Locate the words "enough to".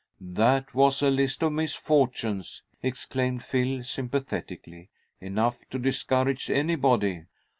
5.19-5.77